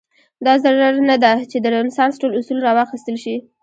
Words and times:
دا 0.45 0.53
ضرور 0.63 0.93
نه 1.09 1.15
ده 1.23 1.31
چې 1.51 1.57
د 1.59 1.65
رنسانس 1.75 2.13
ټول 2.21 2.31
اصول 2.39 2.59
راواخیستل 2.67 3.15
شي. 3.23 3.35